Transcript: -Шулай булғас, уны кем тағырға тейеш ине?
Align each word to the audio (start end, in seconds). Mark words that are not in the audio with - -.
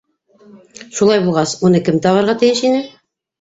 -Шулай 0.99 1.21
булғас, 1.25 1.53
уны 1.69 1.83
кем 1.91 2.01
тағырға 2.07 2.37
тейеш 2.45 2.65
ине? 2.73 2.83